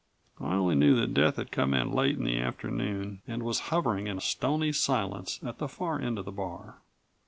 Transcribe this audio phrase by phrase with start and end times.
[0.39, 4.07] I only knew that Death had come in late in the afternoon, and was hovering
[4.07, 6.79] in stony silence at the far end of the bar.